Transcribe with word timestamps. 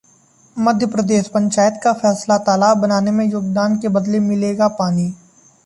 मध्य 0.57 0.85
प्रदेश: 0.87 1.27
पंचायत 1.27 1.79
का 1.83 1.93
फैसला, 1.95 2.37
तालाब 2.47 2.77
बनाने 2.77 3.11
में 3.11 3.25
योगदान 3.25 3.77
के 3.79 3.87
बदले 3.99 4.19
मिलेगा 4.21 4.67
पानी 4.81 5.11